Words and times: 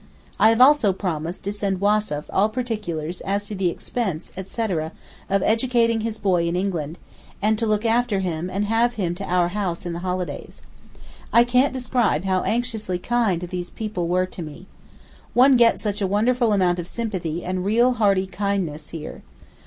I 0.39 0.49
have 0.49 0.59
also 0.61 0.93
promised 0.93 1.43
to 1.43 1.51
send 1.53 1.79
Wassef 1.79 2.23
all 2.31 2.49
particulars 2.49 3.21
as 3.21 3.45
to 3.45 3.53
the 3.53 3.69
expense, 3.69 4.33
etc. 4.35 4.93
of 5.29 5.43
educating 5.43 6.01
his 6.01 6.17
boy 6.17 6.47
in 6.47 6.55
England, 6.55 6.97
and 7.39 7.55
to 7.59 7.67
look 7.67 7.85
after 7.85 8.17
him 8.19 8.49
and 8.49 8.65
have 8.65 8.95
him 8.95 9.13
to 9.13 9.23
our 9.25 9.49
house 9.49 9.85
in 9.85 9.93
the 9.93 9.99
holidays. 9.99 10.63
I 11.31 11.43
can't 11.43 11.71
describe 11.71 12.23
how 12.23 12.41
anxiously 12.43 12.97
kind 12.97 13.41
these 13.43 13.69
people 13.69 14.07
were 14.07 14.25
to 14.25 14.41
me. 14.41 14.65
One 15.35 15.55
gets 15.55 15.83
such 15.83 16.01
a 16.01 16.07
wonderful 16.07 16.51
amount 16.51 16.79
of 16.79 16.87
sympathy 16.87 17.45
and 17.45 17.63
real 17.63 17.93
hearty 17.93 18.25
kindness 18.25 18.89
here. 18.89 19.21